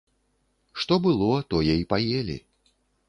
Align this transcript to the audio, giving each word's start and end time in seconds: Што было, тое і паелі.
Што 0.83 0.97
было, 1.07 1.29
тое 1.55 1.73
і 1.83 1.85
паелі. 1.93 2.37